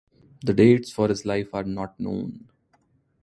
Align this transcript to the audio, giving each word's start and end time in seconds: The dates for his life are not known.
The 0.43 0.55
dates 0.55 0.91
for 0.91 1.09
his 1.09 1.27
life 1.27 1.53
are 1.53 1.63
not 1.63 1.99
known. 1.99 2.49